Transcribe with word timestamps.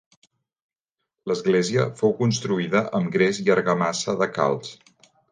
L'església 1.31 1.83
fou 1.99 2.15
construïda 2.21 2.81
amb 2.99 3.11
gres 3.17 3.41
i 3.43 3.53
argamassa 3.57 4.15
de 4.23 4.29
calç. 4.39 4.73